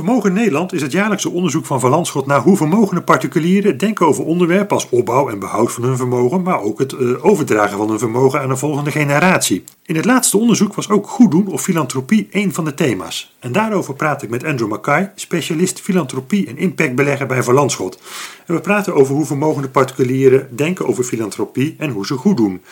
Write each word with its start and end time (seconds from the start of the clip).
Vermogen 0.00 0.32
Nederland 0.32 0.72
is 0.72 0.82
het 0.82 0.92
jaarlijkse 0.92 1.30
onderzoek 1.30 1.66
van 1.66 1.88
Landschot 1.88 2.26
naar 2.26 2.40
hoe 2.40 2.56
vermogende 2.56 3.02
particulieren 3.02 3.78
denken 3.78 4.06
over 4.06 4.24
onderwerpen 4.24 4.76
als 4.76 4.88
opbouw 4.88 5.28
en 5.28 5.38
behoud 5.38 5.72
van 5.72 5.82
hun 5.82 5.96
vermogen, 5.96 6.42
maar 6.42 6.60
ook 6.60 6.78
het 6.78 6.92
uh, 6.92 7.24
overdragen 7.24 7.76
van 7.78 7.88
hun 7.88 7.98
vermogen 7.98 8.40
aan 8.40 8.48
de 8.48 8.56
volgende 8.56 8.90
generatie. 8.90 9.64
In 9.84 9.96
het 9.96 10.04
laatste 10.04 10.38
onderzoek 10.38 10.74
was 10.74 10.88
ook 10.88 11.08
goed 11.08 11.30
doen 11.30 11.46
of 11.46 11.62
filantropie 11.62 12.28
een 12.30 12.54
van 12.54 12.64
de 12.64 12.74
thema's. 12.74 13.36
En 13.38 13.52
daarover 13.52 13.94
praat 13.94 14.22
ik 14.22 14.30
met 14.30 14.44
Andrew 14.44 14.68
Mackay, 14.68 15.12
specialist 15.14 15.80
filantropie 15.80 16.46
en 16.46 16.58
impactbelegger 16.58 17.26
bij 17.26 17.42
Van 17.42 17.54
Landschot. 17.54 18.00
En 18.46 18.54
we 18.54 18.60
praten 18.60 18.94
over 18.94 19.14
hoe 19.14 19.26
vermogende 19.26 19.68
particulieren 19.68 20.48
denken 20.56 20.86
over 20.86 21.04
filantropie 21.04 21.74
en 21.78 21.90
hoe 21.90 22.06
ze 22.06 22.14
goed 22.14 22.36
doen. 22.36 22.62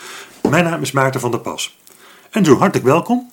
Mijn 0.49 0.63
naam 0.63 0.81
is 0.81 0.91
Maarten 0.91 1.19
van 1.19 1.31
der 1.31 1.39
Pas. 1.39 1.77
Andrew, 2.31 2.57
hartelijk 2.57 2.87
welkom. 2.87 3.29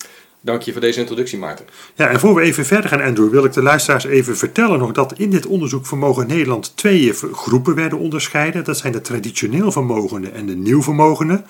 Dank 0.47 0.63
je 0.63 0.73
voor 0.73 0.81
deze 0.81 1.01
introductie, 1.01 1.39
Maarten. 1.39 1.67
Ja, 1.95 2.09
en 2.09 2.21
voor 2.21 2.35
we 2.35 2.41
even 2.41 2.65
verder 2.65 2.91
gaan, 2.91 3.03
Andrew, 3.03 3.31
wil 3.31 3.45
ik 3.45 3.53
de 3.53 3.63
luisteraars 3.63 4.05
even 4.05 4.37
vertellen 4.37 4.79
nog 4.79 4.93
dat 4.93 5.19
in 5.19 5.31
dit 5.31 5.47
onderzoek 5.47 5.87
Vermogen 5.87 6.27
Nederland 6.27 6.77
twee 6.77 7.13
groepen 7.33 7.75
werden 7.75 7.99
onderscheiden. 7.99 8.65
Dat 8.65 8.79
zijn 8.79 8.93
de 8.93 9.01
traditioneel 9.01 9.73
vermogenden 9.73 10.35
en 10.35 10.47
de 10.47 10.57
nieuw 10.57 10.83
vermogenden. 10.83 11.47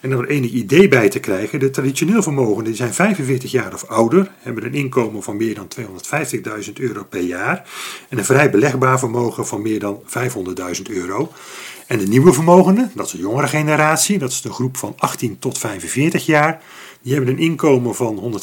En 0.00 0.14
om 0.14 0.20
er 0.20 0.28
enig 0.28 0.50
idee 0.50 0.88
bij 0.88 1.08
te 1.08 1.18
krijgen, 1.18 1.58
de 1.58 1.70
traditioneel 1.70 2.22
vermogenden 2.22 2.74
zijn 2.74 2.94
45 2.94 3.50
jaar 3.50 3.74
of 3.74 3.84
ouder, 3.84 4.30
hebben 4.38 4.64
een 4.64 4.74
inkomen 4.74 5.22
van 5.22 5.36
meer 5.36 5.54
dan 5.54 5.68
250.000 6.66 6.72
euro 6.74 7.04
per 7.04 7.20
jaar 7.20 7.68
en 8.08 8.18
een 8.18 8.24
vrij 8.24 8.50
belegbaar 8.50 8.98
vermogen 8.98 9.46
van 9.46 9.62
meer 9.62 9.80
dan 9.80 10.02
500.000 10.76 10.82
euro. 10.90 11.32
En 11.86 11.98
de 11.98 12.06
nieuwe 12.06 12.32
vermogenden, 12.32 12.90
dat 12.94 13.06
is 13.06 13.12
de 13.12 13.18
jongere 13.18 13.46
generatie, 13.46 14.18
dat 14.18 14.30
is 14.30 14.40
de 14.40 14.52
groep 14.52 14.76
van 14.76 14.94
18 14.96 15.38
tot 15.38 15.58
45 15.58 16.26
jaar, 16.26 16.62
die 17.06 17.14
hebben 17.14 17.34
een 17.34 17.40
inkomen 17.40 17.94
van 17.94 18.40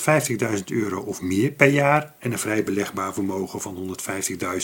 150.000 0.58 0.64
euro 0.66 1.00
of 1.00 1.22
meer 1.22 1.52
per 1.52 1.68
jaar 1.68 2.14
en 2.20 2.32
een 2.32 2.40
vrij 2.40 2.64
belegbaar 2.64 3.14
vermogen 3.14 3.62
van 3.62 3.98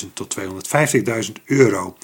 150.000 0.03 0.13
tot 0.13 0.37
250.000 0.39 1.31
euro. 1.45 1.97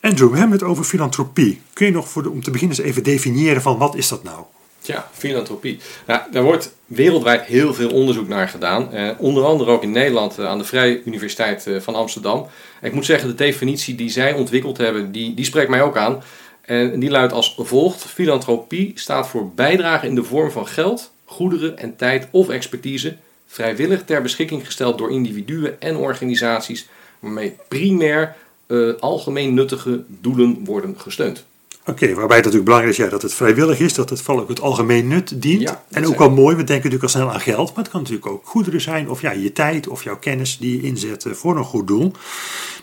Andrew, 0.00 0.30
we 0.30 0.38
hebben 0.38 0.58
het 0.58 0.66
over 0.66 0.84
filantropie. 0.84 1.60
Kun 1.72 1.86
je 1.86 1.92
nog 1.92 2.08
voor 2.08 2.26
om 2.26 2.42
te 2.42 2.50
beginnen 2.50 2.76
eens 2.76 2.86
even 2.86 3.02
definiëren 3.02 3.62
van 3.62 3.78
wat 3.78 3.94
is 3.96 4.08
dat 4.08 4.22
nou? 4.22 4.44
Ja, 4.80 5.08
filantropie. 5.12 5.78
Nou, 6.06 6.20
daar 6.30 6.42
wordt 6.42 6.74
wereldwijd 6.86 7.42
heel 7.42 7.74
veel 7.74 7.90
onderzoek 7.90 8.28
naar 8.28 8.48
gedaan. 8.48 8.92
Eh, 8.92 9.10
onder 9.18 9.44
andere 9.44 9.70
ook 9.70 9.82
in 9.82 9.90
Nederland 9.90 10.38
eh, 10.38 10.46
aan 10.46 10.58
de 10.58 10.64
Vrije 10.64 11.02
Universiteit 11.04 11.66
eh, 11.66 11.80
van 11.80 11.94
Amsterdam. 11.94 12.46
Ik 12.82 12.92
moet 12.92 13.04
zeggen, 13.04 13.28
de 13.28 13.34
definitie 13.34 13.94
die 13.94 14.10
zij 14.10 14.32
ontwikkeld 14.32 14.76
hebben, 14.76 15.12
die, 15.12 15.34
die 15.34 15.44
spreekt 15.44 15.70
mij 15.70 15.82
ook 15.82 15.96
aan. 15.96 16.22
En 16.66 17.00
die 17.00 17.10
luidt 17.10 17.32
als 17.32 17.54
volgt: 17.58 18.04
Filantropie 18.04 18.92
staat 18.94 19.28
voor 19.28 19.50
bijdrage 19.50 20.06
in 20.06 20.14
de 20.14 20.24
vorm 20.24 20.50
van 20.50 20.66
geld, 20.66 21.12
goederen 21.24 21.78
en 21.78 21.96
tijd 21.96 22.28
of 22.30 22.48
expertise, 22.48 23.16
vrijwillig 23.46 24.04
ter 24.04 24.22
beschikking 24.22 24.64
gesteld 24.64 24.98
door 24.98 25.10
individuen 25.10 25.80
en 25.80 25.96
organisaties, 25.96 26.88
waarmee 27.18 27.56
primair 27.68 28.36
uh, 28.66 28.94
algemeen 29.00 29.54
nuttige 29.54 30.04
doelen 30.08 30.64
worden 30.64 31.00
gesteund. 31.00 31.44
Oké, 31.86 32.14
waarbij 32.14 32.36
het 32.36 32.44
natuurlijk 32.44 32.64
belangrijk 32.64 32.98
is 32.98 33.04
ja, 33.04 33.10
dat 33.10 33.22
het 33.22 33.34
vrijwillig 33.34 33.80
is, 33.80 33.94
dat 33.94 34.10
het 34.10 34.20
vooral 34.22 34.42
ook 34.42 34.48
het 34.48 34.60
algemeen 34.60 35.08
nut 35.08 35.42
dient. 35.42 35.76
en 35.90 36.06
ook 36.06 36.18
wel 36.18 36.30
mooi, 36.30 36.56
we 36.56 36.64
denken 36.64 36.74
natuurlijk 36.74 37.02
al 37.02 37.08
snel 37.08 37.32
aan 37.32 37.40
geld, 37.40 37.68
maar 37.68 37.84
het 37.84 37.92
kan 37.92 38.00
natuurlijk 38.00 38.26
ook 38.26 38.46
goederen 38.46 38.80
zijn, 38.80 39.10
of 39.10 39.20
ja, 39.20 39.30
je 39.30 39.52
tijd 39.52 39.88
of 39.88 40.04
jouw 40.04 40.18
kennis 40.18 40.58
die 40.58 40.76
je 40.76 40.82
inzet 40.82 41.26
voor 41.30 41.56
een 41.56 41.64
goed 41.64 41.86
doel. 41.86 42.12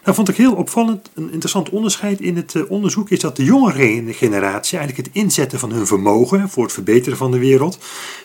Nou 0.04 0.16
vond 0.16 0.30
ik 0.30 0.36
heel 0.36 0.54
opvallend, 0.54 1.10
een 1.14 1.32
interessant 1.32 1.70
onderscheid 1.70 2.20
in 2.20 2.36
het 2.36 2.56
eh, 2.56 2.72
onderzoek 2.72 3.10
is 3.10 3.20
dat 3.20 3.36
de 3.36 3.44
jongere 3.44 4.14
generatie 4.14 4.78
eigenlijk 4.78 5.08
het 5.08 5.16
inzetten 5.16 5.60
van 5.60 5.72
hun 5.72 5.88
vermogen 5.88 6.50
voor 6.50 6.64
het 6.64 6.74
verbeteren 6.74 7.18
van 7.18 7.32
de 7.32 7.40
wereld 7.40 7.78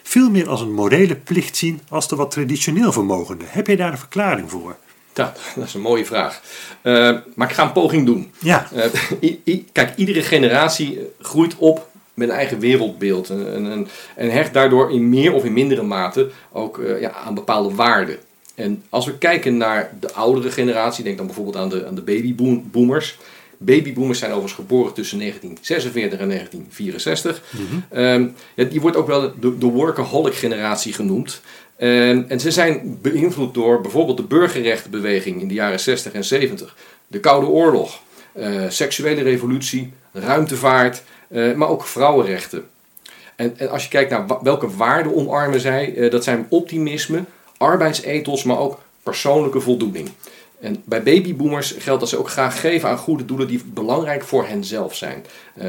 veel 0.02 0.30
meer 0.30 0.48
als 0.48 0.60
een 0.60 0.72
morele 0.72 1.16
plicht 1.16 1.56
zien 1.56 1.80
als 1.88 2.08
de 2.08 2.16
wat 2.16 2.30
traditioneel 2.30 2.92
vermogenden. 2.92 3.46
Heb 3.50 3.66
je 3.66 3.76
daar 3.76 3.92
een 3.92 3.98
verklaring 3.98 4.50
voor? 4.50 4.76
Ja, 5.16 5.32
dat 5.56 5.64
is 5.64 5.74
een 5.74 5.80
mooie 5.80 6.04
vraag. 6.04 6.40
Uh, 6.82 7.18
maar 7.34 7.48
ik 7.48 7.54
ga 7.54 7.62
een 7.62 7.72
poging 7.72 8.06
doen. 8.06 8.32
Ja. 8.38 8.68
Uh, 9.20 9.62
kijk, 9.72 9.92
iedere 9.96 10.22
generatie 10.22 10.98
groeit 11.20 11.56
op 11.56 11.88
met 12.14 12.28
een 12.28 12.34
eigen 12.34 12.58
wereldbeeld. 12.58 13.30
En, 13.30 13.70
en, 13.70 13.88
en 14.16 14.30
hecht 14.30 14.52
daardoor 14.52 14.92
in 14.92 15.08
meer 15.08 15.32
of 15.32 15.44
in 15.44 15.52
mindere 15.52 15.82
mate 15.82 16.30
ook 16.52 16.78
uh, 16.78 17.00
ja, 17.00 17.10
aan 17.10 17.34
bepaalde 17.34 17.74
waarden. 17.74 18.18
En 18.54 18.82
als 18.88 19.06
we 19.06 19.18
kijken 19.18 19.56
naar 19.56 19.90
de 20.00 20.12
oudere 20.12 20.50
generatie, 20.50 21.04
denk 21.04 21.16
dan 21.16 21.26
bijvoorbeeld 21.26 21.56
aan 21.56 21.68
de, 21.68 21.86
aan 21.86 21.94
de 21.94 22.02
babyboomers. 22.02 23.18
Babyboomers 23.58 24.18
zijn 24.18 24.30
overigens 24.30 24.60
geboren 24.60 24.92
tussen 24.92 25.18
1946 25.18 26.18
en 26.18 26.28
1964. 26.28 27.42
Mm 27.50 27.84
-hmm. 27.90 28.34
ja, 28.54 28.64
die 28.64 28.80
wordt 28.80 28.96
ook 28.96 29.06
wel 29.06 29.32
de, 29.40 29.58
de 29.58 29.66
workaholic 29.66 30.34
generatie 30.34 30.92
genoemd. 30.92 31.40
En, 31.76 32.28
en 32.28 32.40
ze 32.40 32.50
zijn 32.50 32.98
beïnvloed 33.02 33.54
door 33.54 33.80
bijvoorbeeld 33.80 34.16
de 34.16 34.22
burgerrechtenbeweging 34.22 35.40
in 35.40 35.48
de 35.48 35.54
jaren 35.54 35.80
60 35.80 36.12
en 36.12 36.24
70, 36.24 36.76
de 37.06 37.20
Koude 37.20 37.46
Oorlog, 37.46 38.00
uh, 38.36 38.62
seksuele 38.68 39.22
revolutie, 39.22 39.92
ruimtevaart, 40.12 41.02
uh, 41.28 41.54
maar 41.54 41.68
ook 41.68 41.86
vrouwenrechten. 41.86 42.64
En, 43.36 43.58
en, 43.58 43.70
als 43.70 43.82
je 43.82 43.88
kijkt 43.88 44.10
naar 44.10 44.26
welke 44.42 44.76
waarden 44.76 45.14
omarmen 45.14 45.60
zij, 45.60 45.94
uh, 45.94 46.10
dat 46.10 46.24
zijn 46.24 46.46
optimisme, 46.48 47.24
arbeidsethos, 47.56 48.42
maar 48.42 48.58
ook 48.58 48.80
persoonlijke 49.02 49.60
voldoening. 49.60 50.08
En 50.66 50.82
bij 50.84 51.02
babyboomers 51.02 51.74
geldt 51.78 52.00
dat 52.00 52.08
ze 52.08 52.18
ook 52.18 52.30
graag 52.30 52.60
geven 52.60 52.88
aan 52.88 52.98
goede 52.98 53.24
doelen 53.24 53.48
die 53.48 53.62
belangrijk 53.66 54.24
voor 54.24 54.46
henzelf 54.46 54.94
zijn. 54.94 55.24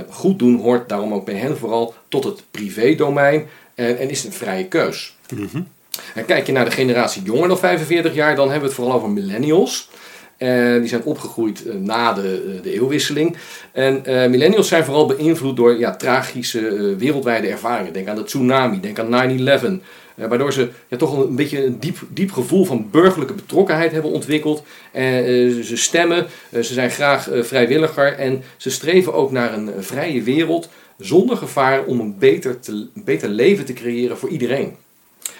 goed 0.09 0.39
doen 0.39 0.59
hoort 0.59 0.89
daarom 0.89 1.13
ook 1.13 1.25
bij 1.25 1.35
hen 1.35 1.57
vooral 1.57 1.93
tot 2.07 2.23
het 2.23 2.43
privédomein 2.51 3.47
en, 3.75 3.97
en 3.97 4.09
is 4.09 4.23
een 4.23 4.31
vrije 4.31 4.67
keus. 4.67 5.15
Mm 5.33 5.47
-hmm. 5.51 5.67
En 6.13 6.25
kijk 6.25 6.45
je 6.45 6.51
naar 6.51 6.65
de 6.65 6.71
generatie 6.71 7.21
jonger 7.21 7.47
dan 7.47 7.57
45 7.57 8.13
jaar, 8.13 8.35
dan 8.35 8.43
hebben 8.43 8.61
we 8.61 8.67
het 8.67 8.75
vooral 8.75 8.95
over 8.95 9.09
millennials. 9.09 9.89
En 10.37 10.79
die 10.79 10.89
zijn 10.89 11.03
opgegroeid 11.03 11.65
eh, 11.65 11.75
na 11.75 12.13
de, 12.13 12.53
eh, 12.57 12.63
de 12.63 12.73
eeuwwisseling. 12.73 13.37
En 13.71 14.03
uh, 14.07 14.27
millennials 14.27 14.67
zijn 14.67 14.83
vooral 14.83 15.05
beïnvloed 15.05 15.55
door 15.55 15.79
ja, 15.79 15.95
tragische 15.95 16.69
uh, 16.69 16.97
wereldwijde 16.97 17.47
ervaringen. 17.47 17.93
Denk 17.93 18.07
aan 18.07 18.15
de 18.15 18.23
tsunami, 18.23 18.79
denk 18.79 18.99
aan 18.99 19.79
9-11. 19.79 19.83
Waardoor 20.25 20.53
ze 20.53 20.69
ja, 20.87 20.97
toch 20.97 21.17
een 21.17 21.35
beetje 21.35 21.65
een 21.65 21.79
diep, 21.79 21.97
diep 22.09 22.31
gevoel 22.31 22.65
van 22.65 22.89
burgerlijke 22.91 23.33
betrokkenheid 23.33 23.91
hebben 23.91 24.11
ontwikkeld. 24.11 24.63
En 24.91 25.63
ze 25.63 25.77
stemmen, 25.77 26.25
ze 26.51 26.73
zijn 26.73 26.91
graag 26.91 27.29
vrijwilliger 27.31 28.13
en 28.13 28.43
ze 28.57 28.69
streven 28.69 29.13
ook 29.13 29.31
naar 29.31 29.53
een 29.53 29.71
vrije 29.77 30.21
wereld 30.21 30.69
zonder 30.97 31.37
gevaar 31.37 31.83
om 31.83 31.99
een 31.99 32.17
beter, 32.17 32.59
te, 32.59 32.71
een 32.71 32.89
beter 32.93 33.29
leven 33.29 33.65
te 33.65 33.73
creëren 33.73 34.17
voor 34.17 34.29
iedereen. 34.29 34.75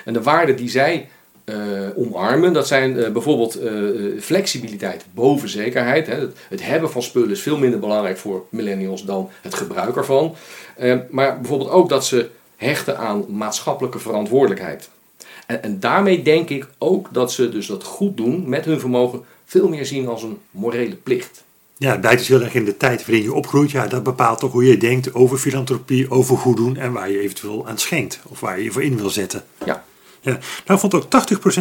En 0.06 0.14
de 0.14 0.22
waarden 0.22 0.56
die 0.56 0.70
zij 0.70 1.08
omarmen, 1.96 2.54
dat 2.54 2.68
zijn 2.68 3.14
bijvoorbeeld 3.14 3.60
flexibiliteit 4.20 5.06
boven 5.14 5.50
zekerheid. 5.50 6.08
Hè. 6.08 6.14
Het, 6.14 6.38
het, 6.50 6.64
hebben 6.64 6.92
van 6.92 7.02
spullen 7.02 7.30
is 7.32 7.42
veel 7.42 7.58
minder 7.58 7.80
belangrijk 7.80 8.18
voor 8.18 8.46
millennials 8.50 9.06
dan 9.06 9.30
het 9.42 9.54
gebruik 9.54 9.96
ervan. 9.96 10.36
maar 11.10 11.40
bijvoorbeeld 11.40 11.70
ook 11.70 11.90
dat 11.90 12.06
ze 12.06 12.30
hechten 12.58 12.98
aan 12.98 13.26
maatschappelijke 13.30 14.00
verantwoordelijkheid. 14.00 14.90
En, 15.46 15.64
en, 15.64 15.80
daarmee 15.80 16.22
denk 16.22 16.50
ik 16.50 16.68
ook 16.78 17.08
dat 17.12 17.32
ze 17.32 17.50
dus 17.50 17.68
dat 17.68 17.84
goed 17.84 18.18
doen 18.18 18.50
met 18.50 18.66
hun 18.66 18.80
vermogen 18.80 19.24
veel 19.46 19.70
meer 19.70 19.86
zien 19.86 20.08
als 20.08 20.24
een 20.24 20.38
morele 20.52 20.96
plicht. 20.96 21.44
Ja, 21.78 21.92
het 21.92 22.02
blijkt 22.02 22.20
dus 22.20 22.28
heel 22.28 22.42
erg 22.42 22.54
in 22.54 22.66
de 22.66 22.78
tijd 22.78 23.06
waarin 23.06 23.24
je 23.24 23.34
opgroeit. 23.34 23.72
Ja, 23.72 23.88
dat 23.88 24.04
bepaalt 24.04 24.40
toch 24.40 24.52
hoe 24.52 24.66
je 24.66 24.78
denkt 24.78 25.14
over 25.14 25.38
filantropie, 25.38 26.12
over 26.12 26.38
goed 26.38 26.58
doen 26.58 26.78
en 26.78 26.92
waar 26.92 27.12
je 27.12 27.20
eventueel 27.20 27.68
aan 27.68 27.78
schenkt. 27.78 28.20
Of 28.24 28.40
waar 28.40 28.58
je 28.58 28.64
je 28.64 28.72
voor 28.72 28.84
in 28.84 28.98
wil 28.98 29.10
zetten. 29.10 29.44
Ja. 29.66 29.86
Ja, 30.22 30.40
nou 30.66 30.80
vond 30.80 30.94
ook 30.94 31.04
80% 31.04 31.08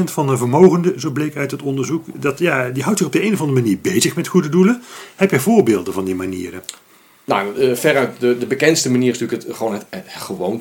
van 0.04 0.26
de 0.26 0.36
vermogenden, 0.36 1.00
zo 1.00 1.10
bleek 1.10 1.36
uit 1.36 1.50
het 1.50 1.62
onderzoek, 1.62 2.04
dat 2.14 2.38
ja, 2.38 2.68
die 2.68 2.82
houdt 2.82 2.98
zich 2.98 3.06
op 3.06 3.12
de 3.12 3.22
een 3.22 3.32
of 3.32 3.40
andere 3.40 3.60
manier 3.60 3.78
bezig 3.78 4.16
met 4.16 4.26
goede 4.28 4.48
doelen. 4.48 4.82
Heb 5.16 5.30
je 5.30 5.40
voorbeelden 5.40 5.92
van 5.92 6.04
die 6.04 6.14
manieren? 6.14 6.62
Nou, 7.26 7.58
uh, 7.58 7.74
veruit 7.74 8.20
de, 8.20 8.38
de 8.38 8.46
bekendste 8.46 8.90
manier 8.90 9.10
is 9.10 9.18
natuurlijk 9.18 9.48
het, 9.48 9.56
gewoon 9.56 9.72
het, 9.72 9.84
het 9.90 10.04
gewoon 10.12 10.60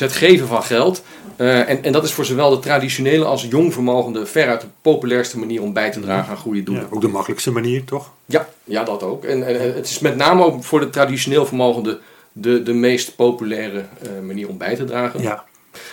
het 0.00 0.12
geven 0.12 0.46
van 0.46 0.62
geld. 0.62 1.02
Uh, 1.36 1.68
en, 1.68 1.84
en 1.84 1.92
dat 1.92 2.04
is 2.04 2.12
voor 2.12 2.24
zowel 2.24 2.50
de 2.50 2.58
traditionele 2.58 3.24
als 3.24 3.46
jongvermogende 3.50 4.26
veruit 4.26 4.60
de 4.60 4.66
populairste 4.82 5.38
manier 5.38 5.62
om 5.62 5.72
bij 5.72 5.90
te 5.90 6.00
dragen 6.00 6.30
aan 6.30 6.36
goede 6.36 6.62
doelen. 6.62 6.84
Ja, 6.84 6.94
ook 6.94 7.00
de 7.00 7.08
makkelijkste 7.08 7.50
manier, 7.50 7.84
toch? 7.84 8.12
Ja, 8.26 8.48
ja 8.64 8.84
dat 8.84 9.02
ook. 9.02 9.24
En, 9.24 9.46
en 9.46 9.74
het 9.74 9.86
is 9.86 9.98
met 9.98 10.16
name 10.16 10.44
ook 10.44 10.64
voor 10.64 10.80
de 10.80 10.90
traditioneel 10.90 11.46
vermogende 11.46 11.98
de, 12.32 12.62
de 12.62 12.72
meest 12.72 13.16
populaire 13.16 13.84
uh, 14.02 14.26
manier 14.26 14.48
om 14.48 14.58
bij 14.58 14.76
te 14.76 14.84
dragen. 14.84 15.22
Ja. 15.22 15.44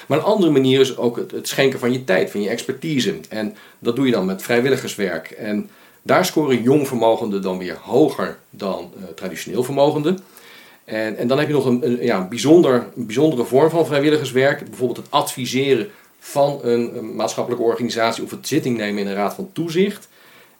Maar 0.07 0.17
een 0.17 0.23
andere 0.23 0.51
manier 0.51 0.79
is 0.79 0.97
ook 0.97 1.17
het, 1.17 1.31
het, 1.31 1.47
schenken 1.47 1.79
van 1.79 1.91
je 1.91 2.03
tijd, 2.03 2.31
van 2.31 2.41
je 2.41 2.49
expertise. 2.49 3.15
En 3.29 3.55
dat 3.79 3.95
doe 3.95 4.05
je 4.05 4.11
dan 4.11 4.25
met 4.25 4.41
vrijwilligerswerk. 4.41 5.31
En 5.31 5.69
daar 6.07 6.25
scoren 6.25 6.61
jongvermogenden 6.61 7.41
dan 7.41 7.57
weer 7.57 7.77
hoger 7.81 8.37
dan 8.49 8.91
uh, 8.97 9.03
traditioneel 9.15 9.63
vermogenden. 9.63 10.19
En, 10.85 11.17
en 11.17 11.27
dan 11.27 11.39
heb 11.39 11.47
je 11.47 11.53
nog 11.53 11.65
een, 11.65 11.85
een 11.85 12.03
ja, 12.03 12.17
een, 12.17 12.29
bijzonder, 12.29 12.73
een 12.95 13.05
bijzondere 13.05 13.43
vorm 13.43 13.69
van 13.69 13.85
vrijwilligerswerk. 13.85 14.65
Bijvoorbeeld 14.65 14.97
het 14.97 15.11
adviseren 15.11 15.89
van 16.19 16.59
een, 16.61 17.15
maatschappelijke 17.15 17.65
organisatie 17.65 18.23
of 18.23 18.31
het 18.31 18.47
zitting 18.47 18.77
nemen 18.77 19.01
in 19.01 19.07
een 19.07 19.15
raad 19.15 19.33
van 19.33 19.49
toezicht. 19.53 20.07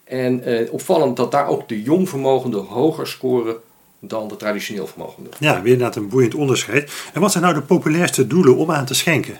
En 0.04 0.44
eh, 0.44 0.74
opvallend 0.74 1.18
dat 1.18 1.32
daar 1.32 1.48
ook 1.48 1.68
de 1.68 1.82
jongvermogenden 1.82 2.66
hoger 2.66 3.08
scoren 3.08 3.56
dan 4.00 4.28
de 4.28 4.36
traditioneel 4.36 4.88
vermogenden. 4.88 5.32
Ja, 5.40 5.62
weer 5.62 5.72
inderdaad 5.72 5.96
een 5.96 6.10
boeiend 6.10 6.36
onderscheid. 6.36 6.92
En 7.14 7.22
wat 7.22 7.32
zijn 7.32 7.44
nou 7.44 7.56
de 7.56 7.62
populairste 7.62 8.28
doelen 8.28 8.56
om 8.56 8.72
aan 8.72 8.86
te 8.86 8.94
schenken? 8.94 9.38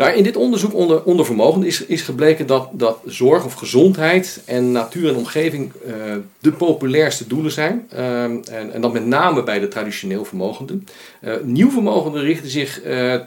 Nou, 0.00 0.12
in 0.12 0.22
dit 0.22 0.36
onderzoek 0.36 0.74
onder, 0.74 1.02
onder 1.02 1.26
vermogenden 1.26 1.68
is, 1.68 1.86
is 1.86 2.02
gebleken 2.02 2.46
dat, 2.46 2.68
dat 2.72 2.98
zorg 3.04 3.44
of 3.44 3.52
gezondheid 3.52 4.42
en 4.44 4.72
natuur 4.72 5.08
en 5.08 5.16
omgeving 5.16 5.72
uh, 5.86 5.94
de 6.38 6.52
populairste 6.52 7.26
doelen 7.26 7.52
zijn. 7.52 7.88
Uh, 7.94 8.22
en, 8.22 8.72
en 8.72 8.80
dat 8.80 8.92
met 8.92 9.06
name 9.06 9.42
bij 9.42 9.58
de 9.58 9.68
traditioneel 9.68 10.24
vermogenden. 10.24 10.86
Uh, 11.20 11.32
nieuw 11.42 11.70
vermogenden 11.70 12.22
richten 12.22 12.50
zich 12.50 12.80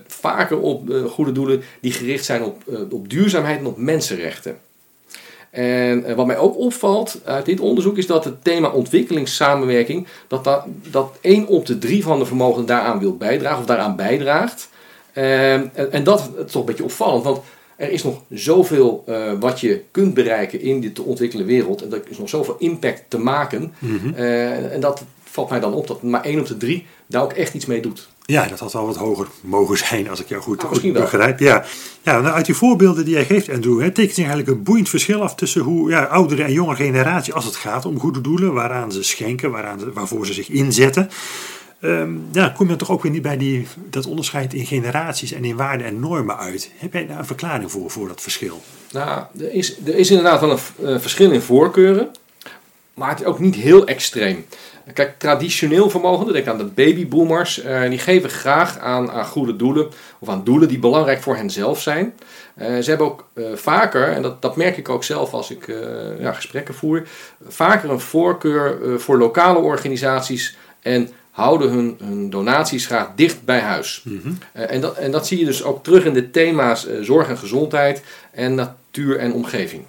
vaker 0.07 0.59
op 0.59 0.89
goede 1.07 1.31
doelen 1.31 1.61
die 1.81 1.91
gericht 1.91 2.25
zijn 2.25 2.43
op, 2.43 2.61
op 2.91 3.09
duurzaamheid 3.09 3.59
en 3.59 3.65
op 3.65 3.77
mensenrechten. 3.77 4.57
En 5.49 6.15
wat 6.15 6.25
mij 6.25 6.37
ook 6.37 6.57
opvalt 6.57 7.21
uit 7.23 7.45
dit 7.45 7.59
onderzoek 7.59 7.97
is 7.97 8.07
dat 8.07 8.25
het 8.25 8.43
thema 8.43 8.69
ontwikkelingssamenwerking, 8.69 10.07
dat, 10.27 10.43
dat, 10.43 10.65
dat 10.91 11.17
1 11.21 11.47
op 11.47 11.65
de 11.65 11.77
3 11.77 12.03
van 12.03 12.19
de 12.19 12.25
vermogenden 12.25 12.65
daaraan 12.65 12.99
wil 12.99 13.17
bijdragen 13.17 13.59
of 13.59 13.65
daaraan 13.65 13.95
bijdraagt. 13.95 14.71
Ehm, 15.13 15.65
en, 15.73 15.91
en, 15.91 16.03
dat 16.03 16.29
is 16.45 16.51
toch 16.51 16.61
een 16.61 16.67
beetje 16.67 16.83
opvallend, 16.83 17.23
want 17.23 17.41
er 17.77 17.91
is 17.91 18.03
nog 18.03 18.21
zoveel 18.29 19.03
uh, 19.09 19.31
wat 19.39 19.59
je 19.59 19.81
kunt 19.91 20.13
bereiken 20.13 20.61
in 20.61 20.81
dit 20.81 20.95
te 20.95 21.03
ontwikkelen 21.03 21.45
wereld. 21.45 21.81
En 21.81 21.93
er 21.93 22.01
is 22.09 22.17
nog 22.17 22.29
zoveel 22.29 22.55
impact 22.59 23.03
te 23.07 23.17
maken. 23.17 23.73
Mm 23.79 24.13
en 24.13 24.79
dat 24.79 25.03
valt 25.23 25.49
mij 25.49 25.59
dan 25.59 25.73
op 25.73 25.87
dat 25.87 26.01
maar 26.01 26.23
1 26.23 26.39
op 26.39 26.47
de 26.47 26.57
3 26.57 26.85
daar 27.07 27.23
ook 27.23 27.33
echt 27.33 27.53
iets 27.53 27.65
mee 27.65 27.81
doet. 27.81 28.07
Ja, 28.25 28.47
dat 28.47 28.59
had 28.59 28.73
wel 28.73 28.85
wat 28.85 28.95
hoger 28.95 29.27
mogen 29.41 29.77
zijn, 29.77 30.09
als 30.09 30.19
ik 30.21 30.27
jou 30.27 30.41
goed, 30.41 30.61
nou, 30.61 30.79
goed 30.79 30.93
begrijp. 30.93 31.39
Ja. 31.39 31.65
Ja, 32.01 32.21
nou, 32.21 32.33
uit 32.33 32.45
die 32.45 32.55
voorbeelden 32.55 33.05
die 33.05 33.13
jij 33.13 33.25
geeft, 33.25 33.49
Andrew, 33.49 33.81
hè, 33.81 33.91
tekent 33.91 34.13
zich 34.13 34.25
eigenlijk 34.25 34.57
een 34.57 34.63
boeiend 34.63 34.89
verschil 34.89 35.21
af 35.21 35.35
tussen 35.35 35.61
hoe 35.61 35.89
ja, 35.89 36.03
oudere 36.03 36.43
en 36.43 36.51
jonge 36.51 36.75
generatie, 36.75 37.33
als 37.33 37.45
het 37.45 37.55
gaat 37.55 37.85
om 37.85 37.99
goede 37.99 38.21
doelen, 38.21 38.53
waaraan 38.53 38.91
ze 38.91 39.03
schenken, 39.03 39.51
waaraan 39.51 39.93
waarvoor 39.93 40.25
ze 40.25 40.33
zich 40.33 40.49
inzetten. 40.49 41.09
Ja, 42.31 42.49
kom 42.49 42.69
je 42.69 42.75
toch 42.75 42.91
ook 42.91 43.01
weer 43.03 43.11
niet 43.11 43.21
bij 43.21 43.37
die, 43.37 43.67
dat 43.89 44.05
onderscheid 44.05 44.53
in 44.53 44.65
generaties 44.65 45.31
en 45.31 45.45
in 45.45 45.55
waarden 45.55 45.87
en 45.87 45.99
normen 45.99 46.37
uit. 46.37 46.71
Heb 46.75 46.93
jij 46.93 47.07
daar 47.07 47.19
een 47.19 47.25
verklaring 47.25 47.71
voor, 47.71 47.91
voor 47.91 48.07
dat 48.07 48.21
verschil? 48.21 48.61
Nou, 48.91 49.23
er 49.39 49.53
is, 49.53 49.77
er 49.85 49.95
is 49.95 50.09
inderdaad 50.09 50.39
wel 50.39 50.59
een 50.81 51.01
verschil 51.01 51.31
in 51.31 51.41
voorkeuren, 51.41 52.11
maar 52.93 53.09
het 53.09 53.19
is 53.19 53.25
ook 53.25 53.39
niet 53.39 53.55
heel 53.55 53.85
extreem. 53.85 54.45
Kijk, 54.93 55.19
traditioneel 55.19 55.89
vermogen, 55.89 56.33
denk 56.33 56.47
aan 56.47 56.57
de 56.57 56.63
babyboomers, 56.63 57.63
uh, 57.63 57.89
die 57.89 57.99
geven 57.99 58.29
graag 58.29 58.79
aan, 58.79 59.11
aan 59.11 59.25
goede 59.25 59.55
doelen 59.55 59.87
of 60.19 60.29
aan 60.29 60.43
doelen 60.43 60.67
die 60.67 60.79
belangrijk 60.79 61.21
voor 61.21 61.35
henzelf 61.35 61.81
zijn. 61.81 62.13
Uh, 62.57 62.65
ze 62.79 62.89
hebben 62.89 63.07
ook 63.07 63.27
vaker, 63.53 64.07
en 64.07 64.21
dat, 64.21 64.41
dat 64.41 64.55
merk 64.55 64.77
ik 64.77 64.89
ook 64.89 65.03
zelf 65.03 65.33
als 65.33 65.51
ik 65.51 65.67
ja, 66.19 66.33
gesprekken 66.33 66.73
voer, 66.73 67.07
vaker 67.47 67.89
een 67.89 67.99
voorkeur 67.99 68.99
voor 68.99 69.17
lokale 69.17 69.59
organisaties 69.59 70.57
en 70.81 71.09
houden 71.33 71.69
hun, 71.69 71.97
hun 72.03 72.29
donaties 72.29 72.85
graag 72.85 73.09
dicht 73.15 73.43
bij 73.43 73.59
huis. 73.59 74.03
Mhm. 74.05 74.33
en, 74.51 74.81
dat, 74.81 74.97
en 74.97 75.11
dat 75.11 75.27
zie 75.27 75.39
je 75.39 75.45
dus 75.45 75.63
ook 75.63 75.83
terug 75.83 76.05
in 76.05 76.13
de 76.13 76.31
thema's 76.31 76.87
zorg 77.01 77.27
en 77.27 77.37
gezondheid 77.37 78.03
en 78.31 78.55
natuur 78.55 79.17
en 79.17 79.33
omgeving. 79.33 79.83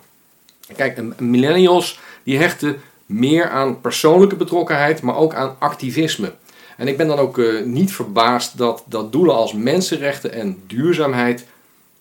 Kijk, 0.76 1.20
millennials 1.20 2.00
die 2.23 2.38
hechten 2.38 2.81
meer 3.06 3.49
aan 3.49 3.81
persoonlijke 3.81 4.37
betrokkenheid, 4.37 5.02
maar 5.02 5.17
ook 5.17 5.35
aan 5.35 5.56
activisme. 5.58 6.32
En 6.76 6.88
ik 6.88 6.96
ben 6.96 7.06
dan 7.06 7.19
ook 7.19 7.38
uh, 7.38 7.64
niet 7.64 7.93
verbaasd 7.93 8.58
dat, 8.58 8.85
dat 8.87 9.12
doelen 9.12 9.35
als 9.35 9.52
mensenrechten 9.52 10.32
en 10.32 10.62
duurzaamheid 10.67 11.47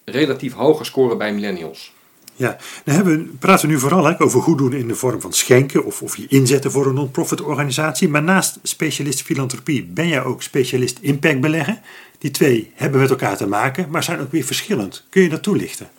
relatief 0.05 0.53
hoger 0.53 0.85
scoren 0.85 1.17
bij 1.17 1.33
millennials. 1.33 1.93
Ja, 2.35 2.57
dan 2.83 2.95
hebben 2.95 3.17
we, 3.17 3.23
praten 3.39 3.67
we 3.67 3.73
nu 3.73 3.79
vooral 3.79 4.05
hè, 4.05 4.21
over 4.21 4.41
goed 4.41 4.57
doen 4.57 4.73
in 4.73 4.87
de 4.87 4.95
vorm 4.95 5.21
van 5.21 5.33
schenken 5.33 5.85
of, 5.85 6.01
of 6.01 6.17
je 6.17 6.25
inzetten 6.27 6.71
voor 6.71 6.85
een 6.85 6.93
non-profit 6.93 7.41
organisatie. 7.41 8.09
Maar 8.09 8.23
naast 8.23 8.59
specialist 8.63 9.21
filantropie 9.21 9.83
ben 9.83 10.07
jij 10.07 10.23
ook 10.23 10.43
specialist 10.43 10.97
impact 11.01 11.41
beleggen. 11.41 11.81
Die 12.17 12.31
twee 12.31 12.71
hebben 12.75 13.01
met 13.01 13.09
elkaar 13.09 13.37
te 13.37 13.47
maken, 13.47 13.87
maar 13.89 14.03
zijn 14.03 14.19
ook 14.19 14.31
weer 14.31 14.43
verschillend. 14.43 15.05
Kun 15.09 15.21
je 15.21 15.29
dat 15.29 15.43
toelichten? 15.43 15.89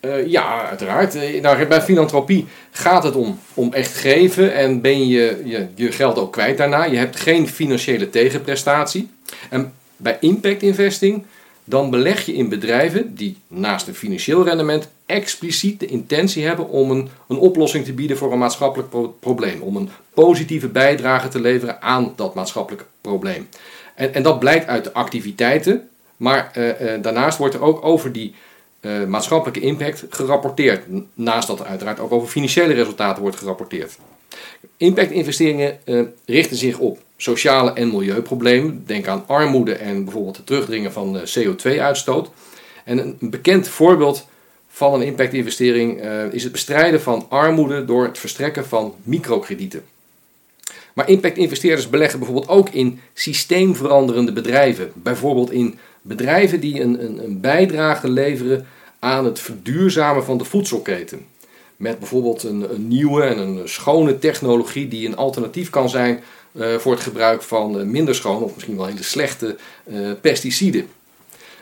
Uh, 0.00 0.26
ja, 0.26 0.68
uiteraard. 0.68 1.14
Uh, 1.14 1.42
nou, 1.42 1.66
bij 1.66 1.82
filantropie 1.82 2.46
gaat 2.70 3.02
het 3.02 3.14
om, 3.14 3.38
om 3.54 3.72
echt 3.72 3.96
geven 3.96 4.54
en 4.54 4.80
ben 4.80 5.08
je, 5.08 5.42
je 5.44 5.68
je 5.74 5.92
geld 5.92 6.18
ook 6.18 6.32
kwijt 6.32 6.58
daarna. 6.58 6.84
Je 6.84 6.96
hebt 6.96 7.20
geen 7.20 7.48
financiële 7.48 8.10
tegenprestatie. 8.10 9.10
En 9.50 9.72
bij 9.96 10.16
impact 10.20 10.62
investing, 10.62 11.24
dan 11.64 11.90
beleg 11.90 12.26
je 12.26 12.34
in 12.34 12.48
bedrijven 12.48 13.14
die 13.14 13.36
naast 13.48 13.86
een 13.86 13.94
financieel 13.94 14.44
rendement 14.44 14.88
expliciet 15.06 15.80
de 15.80 15.86
intentie 15.86 16.44
hebben 16.44 16.68
om 16.68 16.90
een, 16.90 17.08
een 17.28 17.38
oplossing 17.38 17.84
te 17.84 17.92
bieden 17.92 18.16
voor 18.16 18.32
een 18.32 18.38
maatschappelijk 18.38 18.90
pro 18.90 19.16
probleem. 19.20 19.60
Om 19.60 19.76
een 19.76 19.90
positieve 20.14 20.68
bijdrage 20.68 21.28
te 21.28 21.40
leveren 21.40 21.82
aan 21.82 22.12
dat 22.16 22.34
maatschappelijk 22.34 22.84
probleem. 23.00 23.48
En, 23.94 24.14
en 24.14 24.22
dat 24.22 24.38
blijkt 24.38 24.66
uit 24.66 24.84
de 24.84 24.92
activiteiten, 24.92 25.88
maar 26.16 26.52
uh, 26.56 26.72
daarnaast 27.02 27.38
wordt 27.38 27.54
er 27.54 27.62
ook 27.62 27.84
over 27.84 28.12
die 28.12 28.34
uh, 28.80 29.04
maatschappelijke 29.04 29.60
impact 29.60 30.04
gerapporteerd. 30.08 30.84
Naast 31.14 31.46
dat 31.46 31.60
er 31.60 31.66
uiteraard 31.66 32.00
ook 32.00 32.12
over 32.12 32.28
financiële 32.28 32.72
resultaten 32.72 33.22
wordt 33.22 33.36
gerapporteerd. 33.36 33.98
Impact-investeringen 34.76 35.78
richten 36.24 36.56
zich 36.56 36.78
op 36.78 36.98
sociale 37.22 37.72
en 37.72 37.90
milieuproblemen. 37.90 38.82
Denk 38.86 39.06
aan 39.06 39.24
armoede 39.26 39.74
en 39.74 40.04
bijvoorbeeld 40.04 40.36
het 40.36 40.46
terugdringen 40.46 40.92
van 40.92 41.20
CO2-uitstoot. 41.38 42.30
En 42.84 42.98
een 42.98 43.30
bekend 43.30 43.68
voorbeeld 43.68 44.26
van 44.68 44.94
een 44.94 45.02
impact-investering 45.02 46.04
uh, 46.04 46.32
is 46.32 46.42
het 46.42 46.52
bestrijden 46.52 47.00
van 47.00 47.26
armoede 47.28 47.84
door 47.84 48.04
het 48.04 48.18
verstrekken 48.18 48.66
van 48.66 48.94
microkredieten. 49.02 49.84
Maar 50.92 51.08
impact-investeerders 51.08 51.90
beleggen 51.90 52.18
bijvoorbeeld 52.18 52.50
ook 52.50 52.68
in 52.68 53.00
systeemveranderende 53.12 54.32
bedrijven. 54.32 54.90
Bijvoorbeeld 54.94 55.50
in 55.50 55.78
bedrijven 56.02 56.60
die 56.60 56.80
een, 56.80 57.04
een, 57.04 57.24
een 57.24 57.40
bijdrage 57.40 58.08
leveren 58.08 58.66
aan 58.98 59.24
het 59.24 59.40
verduurzamen 59.40 60.24
van 60.24 60.38
de 60.38 60.44
voedselketen. 60.44 61.26
Met 61.76 61.98
bijvoorbeeld 61.98 62.42
een, 62.42 62.74
een, 62.74 62.88
nieuwe 62.88 63.22
en 63.22 63.38
een 63.38 63.68
schone 63.68 64.18
technologie 64.18 64.88
die 64.88 65.06
een 65.06 65.16
alternatief 65.16 65.70
kan 65.70 65.88
zijn 65.88 66.20
voor 66.54 66.92
het 66.92 67.02
gebruik 67.02 67.42
van 67.42 67.78
uh, 67.78 67.84
minder 67.84 68.14
schone 68.14 68.44
of 68.44 68.54
misschien 68.54 68.76
wel 68.76 68.86
hele 68.86 69.02
slechte 69.02 69.56
uh, 69.86 70.10
pesticiden. 70.20 70.86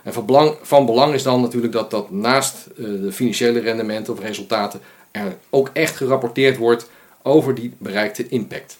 En 0.02 0.12
van 0.12 0.26
belang, 0.26 0.54
van 0.62 0.87
belang, 0.87 1.14
is 1.14 1.22
dan 1.22 1.40
natuurlijk 1.40 1.72
dat, 1.72 1.90
dat 1.90 2.10
naast 2.10 2.69
de 2.76 3.12
financiële 3.12 3.60
rendementen 3.60 4.12
of 4.12 4.20
resultaten 4.20 4.81
er 5.10 5.37
ook 5.50 5.70
echt 5.72 5.96
gerapporteerd 5.96 6.56
wordt 6.56 6.90
over 7.22 7.54
die 7.54 7.75
bereikte 7.78 8.28
impact. 8.28 8.78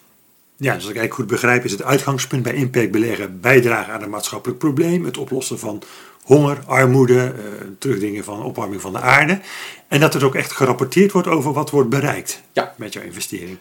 Ja, 0.57 0.73
dus 0.73 0.81
als 0.81 0.91
ik 0.91 0.97
eigenlijk 0.97 1.13
goed 1.13 1.27
begrijp, 1.27 1.63
is 1.63 1.71
het 1.71 1.83
uitgangspunt 1.83 2.43
bij 2.43 2.53
impact 2.53 2.91
beleggen 2.91 3.39
bijdragen 3.39 3.93
aan 3.93 4.01
een 4.01 4.09
maatschappelijk 4.09 4.59
probleem, 4.59 5.05
het 5.05 5.17
oplossen 5.17 5.59
van 5.59 5.81
honger, 6.23 6.57
armoede, 6.65 7.33
terugdringen 7.77 8.23
van 8.23 8.43
opwarming 8.43 8.81
van 8.81 8.91
de 8.91 8.99
aarde. 8.99 9.39
En 9.87 9.99
dat 9.99 10.13
het 10.13 10.23
ook 10.23 10.35
echt 10.35 10.51
gerapporteerd 10.51 11.11
wordt 11.11 11.27
over 11.27 11.53
wat 11.53 11.69
wordt 11.69 11.89
bereikt 11.89 12.41
ja. 12.51 12.73
met 12.77 12.93
jouw 12.93 13.03
investering. 13.03 13.57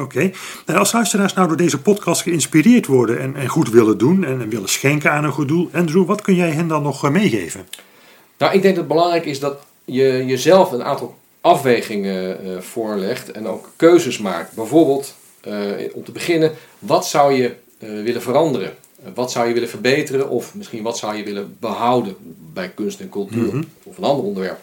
Oké. 0.00 0.32
Okay. 0.66 0.76
als 0.76 0.92
luisteraars 0.92 1.34
nou 1.34 1.48
door 1.48 1.56
deze 1.56 1.80
podcast 1.80 2.22
geïnspireerd 2.22 2.86
worden 2.86 3.20
en, 3.20 3.36
en 3.36 3.48
goed 3.48 3.70
willen 3.70 3.98
doen 3.98 4.24
en, 4.24 4.40
en, 4.40 4.48
willen 4.48 4.68
schenken 4.68 5.12
aan 5.12 5.24
een 5.24 5.32
goed 5.32 5.48
doel, 5.48 5.68
Andrew, 5.72 6.06
wat 6.06 6.22
kun 6.22 6.34
jij 6.34 6.50
hen 6.50 6.68
dan 6.68 6.82
nog 6.82 7.04
eh, 7.04 7.10
meegeven? 7.10 7.68
Nou, 8.38 8.54
ik 8.54 8.62
denk 8.62 8.74
dat 8.74 8.84
het 8.84 8.92
belangrijk 8.92 9.24
is 9.24 9.40
dat 9.40 9.58
je 9.84 10.24
jezelf 10.26 10.72
een 10.72 10.82
aantal 10.82 11.18
afwegingen 11.40 12.46
uh, 12.46 12.58
voorlegt 12.58 13.30
en 13.30 13.46
ook 13.46 13.72
keuzes 13.76 14.18
maakt. 14.18 14.54
Bijvoorbeeld, 14.54 15.14
uh, 15.48 15.54
om 15.92 16.04
te 16.04 16.12
beginnen, 16.12 16.52
wat 16.78 17.06
zou 17.06 17.32
je 17.32 17.54
uh, 17.78 18.02
willen 18.02 18.22
veranderen? 18.22 18.74
Wat 19.14 19.32
zou 19.32 19.48
je 19.48 19.54
willen 19.54 19.68
verbeteren 19.68 20.28
of 20.28 20.54
misschien 20.54 20.82
wat 20.82 20.98
zou 20.98 21.16
je 21.16 21.24
willen 21.24 21.56
behouden 21.60 22.16
bij 22.52 22.68
kunst 22.68 23.00
en 23.00 23.08
cultuur 23.08 23.42
mm 23.42 23.50
-hmm. 23.50 23.64
of 23.82 23.98
een 23.98 24.04
ander 24.04 24.24
onderwerp? 24.24 24.58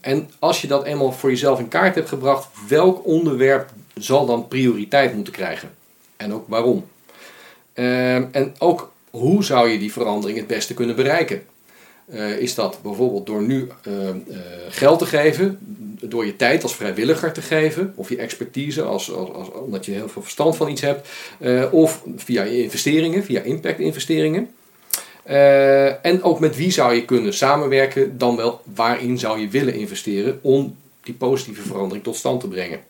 En 0.00 0.30
als 0.38 0.60
je 0.60 0.66
dat 0.66 0.84
eenmaal 0.84 1.12
voor 1.12 1.30
jezelf 1.30 1.58
in 1.58 1.68
kaart 1.68 1.94
hebt 1.94 2.08
gebracht, 2.08 2.48
welk 2.68 3.06
onderwerp 3.06 3.70
zal 4.00 4.26
dan 4.26 4.48
prioriteit 4.48 5.14
moeten 5.14 5.32
krijgen? 5.32 5.70
En 6.16 6.32
ook 6.32 6.48
waarom? 6.48 6.84
en 8.32 8.54
ook 8.58 8.92
hoe 9.10 9.44
zou 9.44 9.68
je 9.68 9.78
die 9.78 9.92
verandering 9.92 10.38
het 10.38 10.46
beste 10.46 10.74
kunnen 10.74 10.96
bereiken? 10.96 11.42
Uh, 12.12 12.38
is 12.38 12.54
dat 12.54 12.78
bijvoorbeeld 12.82 13.26
door 13.26 13.42
nu 13.42 13.68
uh, 13.88 14.08
uh, 14.08 14.14
geld 14.68 14.98
te 14.98 15.06
geven, 15.06 15.58
door 16.00 16.26
je 16.26 16.36
tijd 16.36 16.62
als 16.62 16.74
vrijwilliger 16.74 17.32
te 17.32 17.42
geven, 17.42 17.92
of 17.96 18.08
je 18.08 18.16
expertise 18.16 18.82
als, 18.82 19.12
als, 19.12 19.52
omdat 19.52 19.84
je 19.84 19.92
heel 19.92 20.08
veel 20.08 20.22
verstand 20.22 20.56
van 20.56 20.68
iets 20.68 20.80
hebt, 20.80 21.08
of 21.70 22.02
via 22.16 22.42
je 22.42 22.62
investeringen, 22.62 23.24
via 23.24 23.40
impact-investeringen. 23.40 24.48
en 26.02 26.22
ook 26.22 26.40
met 26.40 26.56
wie 26.56 26.70
zou 26.70 26.94
je 26.94 27.04
kunnen 27.04 27.34
samenwerken, 27.34 28.18
dan 28.18 28.36
wel 28.36 28.60
waarin 28.74 29.18
zou 29.18 29.40
je 29.40 29.48
willen 29.48 29.74
investeren 29.74 30.38
om 30.42 30.76
die 31.02 31.14
positieve 31.14 31.62
verandering 31.62 32.04
tot 32.04 32.16
stand 32.16 32.40
te 32.40 32.48
brengen. 32.48 32.80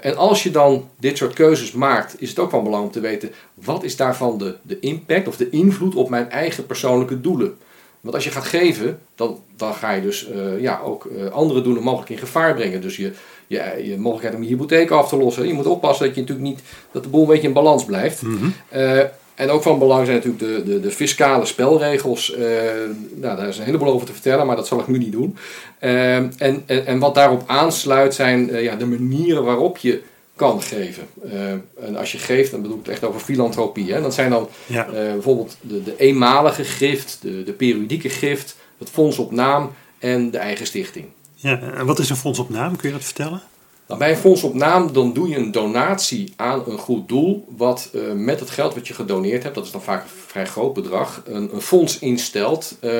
En 0.00 0.16
als 0.16 0.42
je 0.42 0.50
dan 0.50 0.88
dit 0.98 1.16
soort 1.16 1.32
keuzes 1.32 1.72
maakt, 1.72 2.14
is 2.18 2.28
het 2.28 2.38
ook 2.38 2.50
van 2.50 2.64
belang 2.64 2.84
om 2.84 2.90
te 2.90 3.00
weten 3.00 3.30
wat 3.54 3.84
is 3.84 3.96
daarvan 3.96 4.38
de, 4.38 4.56
de 4.62 4.78
impact 4.80 5.28
of 5.28 5.36
de 5.36 5.50
invloed 5.50 5.94
op 5.94 6.08
mijn 6.08 6.30
eigen 6.30 6.66
persoonlijke 6.66 7.20
doelen. 7.20 7.56
Want 8.00 8.14
als 8.14 8.24
je 8.24 8.30
gaat 8.30 8.44
geven, 8.44 8.98
dan, 9.14 9.38
dan 9.56 9.74
ga 9.74 9.90
je 9.92 10.02
dus 10.02 10.28
uh, 10.28 10.60
ja, 10.60 10.80
ook 10.84 11.04
uh, 11.04 11.30
andere 11.30 11.62
doelen 11.62 11.82
mogelijk 11.82 12.10
in 12.10 12.18
gevaar 12.18 12.54
brengen. 12.54 12.80
Dus 12.80 12.96
je, 12.96 13.12
je, 13.46 13.80
je 13.82 13.98
mogelijkheid 13.98 14.34
om 14.34 14.42
je 14.42 14.48
hypotheek 14.48 14.90
af 14.90 15.08
te 15.08 15.16
lossen. 15.16 15.46
Je 15.46 15.52
moet 15.52 15.66
oppassen 15.66 16.06
dat 16.06 16.14
je 16.14 16.20
natuurlijk 16.20 16.48
niet 16.48 16.60
dat 16.92 17.02
de 17.02 17.08
boel 17.08 17.22
een 17.22 17.28
beetje 17.28 17.46
in 17.46 17.52
balans 17.52 17.84
blijft. 17.84 18.22
Mm 18.22 18.38
-hmm. 18.38 18.54
En 19.34 19.50
ook 19.50 19.62
van 19.62 19.78
belang 19.78 20.06
zijn 20.06 20.16
natuurlijk 20.16 20.44
de, 20.44 20.72
de, 20.72 20.80
de 20.80 20.90
fiscale 20.90 21.46
spelregels. 21.46 22.34
Uh, 22.38 22.46
nou, 23.14 23.36
daar 23.36 23.48
is 23.48 23.58
een 23.58 23.64
heleboel 23.64 23.92
over 23.92 24.06
te 24.06 24.12
vertellen, 24.12 24.46
maar 24.46 24.56
dat 24.56 24.66
zal 24.66 24.80
ik 24.80 24.86
nu 24.86 24.98
niet 24.98 25.12
doen. 25.12 25.36
Uh, 25.80 26.16
en, 26.16 26.32
en, 26.38 26.86
en, 26.86 26.98
wat 26.98 27.14
daarop 27.14 27.42
aansluit 27.46 28.14
zijn 28.14 28.48
uh, 28.50 28.62
ja, 28.62 28.76
de 28.76 28.86
manieren 28.86 29.44
waarop 29.44 29.76
je 29.76 30.02
kan 30.36 30.62
geven. 30.62 31.06
en 31.80 31.96
als 31.96 32.12
je 32.12 32.18
geeft, 32.18 32.50
dan 32.50 32.62
bedoel 32.62 32.76
ik 32.76 32.84
het 32.84 32.92
echt 32.92 33.04
over 33.04 33.20
filantropie. 33.20 33.92
Hè? 33.92 34.02
Dat 34.02 34.14
zijn 34.14 34.30
dan 34.30 34.48
ja. 34.66 34.86
bijvoorbeeld 34.92 35.56
de, 35.60 35.82
de 35.82 35.94
eenmalige 35.96 36.64
gift, 36.64 37.18
de, 37.20 37.42
de 37.42 37.52
periodieke 37.52 38.08
gift, 38.08 38.56
het 38.78 38.90
fonds 38.90 39.18
op 39.18 39.32
naam 39.32 39.72
en 39.98 40.30
de 40.30 40.38
eigen 40.38 40.66
stichting. 40.66 41.06
Ja, 41.34 41.60
en 41.60 41.86
wat 41.86 41.98
is 41.98 42.10
een 42.10 42.16
fonds 42.16 42.38
op 42.38 42.50
naam? 42.50 42.76
Kun 42.76 42.88
je 42.88 42.94
dat 42.94 43.04
vertellen? 43.04 43.42
Nou, 43.86 44.04
bij 44.04 44.10
een 44.10 44.16
fonds 44.16 44.42
op 44.42 44.54
naam 44.54 44.92
dan 44.92 45.12
doe 45.12 45.28
je 45.28 45.36
een 45.36 45.52
donatie 45.52 46.32
aan 46.36 46.62
een 46.66 46.78
goed 46.78 47.08
doel, 47.08 47.44
wat 47.56 47.90
uh, 47.94 48.12
met 48.12 48.40
het 48.40 48.50
geld 48.50 48.74
wat 48.74 48.88
je 48.88 48.94
gedoneerd 48.94 49.42
hebt, 49.42 49.54
dat 49.54 49.64
is 49.64 49.70
dan 49.70 49.82
vaak 49.82 50.02
een 50.02 50.08
vrij 50.26 50.46
groot 50.46 50.74
bedrag, 50.74 51.22
een, 51.26 51.54
een 51.54 51.60
fonds 51.60 51.98
instelt 51.98 52.76
uh, 52.80 52.92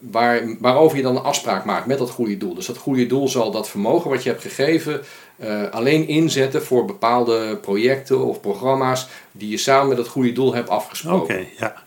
waar, 0.00 0.56
waarover 0.60 0.96
je 0.96 1.02
dan 1.02 1.16
een 1.16 1.22
afspraak 1.22 1.64
maakt 1.64 1.86
met 1.86 1.98
dat 1.98 2.10
goede 2.10 2.36
doel. 2.36 2.54
Dus 2.54 2.66
dat 2.66 2.76
goede 2.76 3.06
doel 3.06 3.28
zal 3.28 3.50
dat 3.50 3.68
vermogen 3.68 4.10
wat 4.10 4.22
je 4.22 4.28
hebt 4.28 4.42
gegeven 4.42 5.00
uh, 5.36 5.70
alleen 5.70 6.08
inzetten 6.08 6.62
voor 6.62 6.84
bepaalde 6.84 7.56
projecten 7.56 8.24
of 8.24 8.40
programma's 8.40 9.06
die 9.32 9.50
je 9.50 9.56
samen 9.56 9.88
met 9.88 9.96
dat 9.96 10.08
goede 10.08 10.32
doel 10.32 10.54
hebt 10.54 10.68
afgesproken. 10.68 11.34
Oké, 11.34 11.46
ja. 11.58 11.84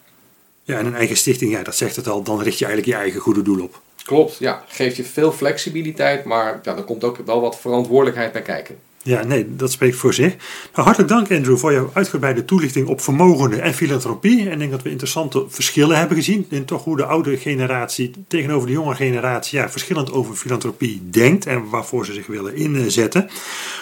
Ja, 0.63 0.77
en 0.77 0.86
een 0.86 0.96
eigen 0.96 1.17
stichting, 1.17 1.51
ja, 1.51 1.63
dat 1.63 1.75
zegt 1.75 1.96
het 1.96 2.08
al, 2.08 2.24
dan 2.24 2.41
richt 2.41 2.60
je 2.60 2.65
eigenlijk 2.65 2.96
je 2.96 3.01
eigen 3.03 3.22
goede 3.22 3.41
doel 3.41 3.63
op. 3.63 3.81
Klopt, 4.06 4.38
ja. 4.38 4.63
Geeft 4.68 4.96
je 4.96 5.03
veel 5.03 5.32
flexibiliteit, 5.32 6.24
maar 6.24 6.60
ja, 6.63 6.75
er 6.75 6.84
komt 6.84 7.03
ook 7.03 7.18
wel 7.18 7.41
wat 7.41 7.60
verantwoordelijkheid 7.60 8.32
bij 8.32 8.41
kijken. 8.41 8.79
Ja, 9.03 9.24
nee, 9.24 9.56
dat 9.56 9.72
spreekt 9.72 9.96
voor 9.96 10.13
zich. 10.13 10.36
Nou, 10.74 10.86
hartelijk 10.86 11.10
dank 11.10 11.32
Andrew 11.32 11.58
voor 11.58 11.72
jouw 11.72 11.89
uitgebreide 11.94 12.46
toelichting 12.46 12.88
op 12.88 13.01
vermogenden 13.01 13.62
en 13.62 13.74
filantropie. 13.74 14.39
En 14.39 14.51
ik 14.51 14.60
denk 14.60 14.72
dat 14.72 14.82
we 14.82 14.89
interessante 14.89 15.46
verschillen 15.50 15.98
hebben 15.98 16.18
gezien 16.18 16.46
in 16.50 16.65
toch 16.65 16.84
hoe 16.84 16.98
de 16.98 17.06
oude 17.06 17.38
generatie 17.38 18.12
tegenover 18.27 18.68
de 18.68 18.74
jonge 18.74 18.96
generatie 18.96 19.60
ja, 19.60 19.70
verschillend 19.70 20.12
over 20.12 20.36
filantropie 20.36 21.01
denkt 21.10 21.46
en 21.46 21.70
waarvoor 21.70 22.06
ze 22.06 22.13
zich 22.13 22.27
willen 22.27 22.56
inzetten. 22.56 23.29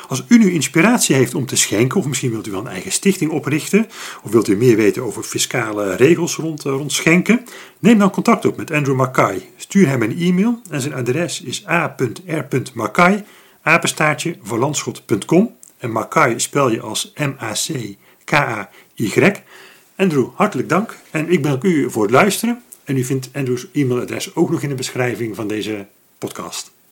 Als 0.08 0.24
u 0.28 0.38
nu 0.38 0.52
inspiratie 0.52 1.16
heeft 1.16 1.36
om 1.36 1.46
te 1.46 1.56
schenken, 1.56 2.00
of 2.00 2.06
misschien 2.06 2.32
wilt 2.32 2.48
u 2.48 2.52
wel 2.52 2.60
een 2.60 2.68
eigen 2.68 2.92
stichting 2.92 3.32
oprichten, 3.32 3.88
of 4.24 4.32
wilt 4.32 4.48
u 4.48 4.56
meer 4.56 4.76
weten 4.76 5.04
over 5.04 5.24
fiscale 5.24 5.96
regels 5.96 6.36
rond, 6.36 6.66
eh, 6.66 6.72
rond 6.72 6.92
schenken, 6.92 7.46
neem 7.80 7.98
dan 7.98 8.12
contact 8.12 8.46
op 8.46 8.58
met 8.58 8.72
Andrew 8.72 8.96
Mackay. 8.96 9.50
Stuur 9.56 9.88
hem 9.88 10.02
een 10.02 10.20
e-mail 10.20 10.62
en 10.70 10.82
zijn 10.82 10.94
adres 10.94 11.42
is 11.42 11.68
a.r.mackay 11.68 13.24
apenstaartje 13.68 14.36
verlandschot.com. 14.42 15.56
En 15.78 15.92
Makai 15.92 16.40
spel 16.40 16.72
je 16.72 16.82
als 16.82 17.14
M-A-C-K-A-Y. 17.16 17.82
Andrew, 19.96 20.28
hartelijk 20.34 20.70
dank. 20.70 20.98
En 21.12 21.32
ik 21.32 21.42
bedank 21.42 21.64
u 21.64 21.92
voor 21.92 22.04
het 22.04 22.12
luisteren. 22.12 22.64
En 22.84 22.98
u 22.98 23.04
vindt 23.04 23.30
Andrews 23.34 23.68
e-mailadres 23.74 24.36
ook 24.36 24.50
nog 24.50 24.62
in 24.62 24.70
de 24.70 24.76
beschrijving 24.76 25.36
van 25.36 25.48
deze 25.48 25.88
podcast. 26.18 26.77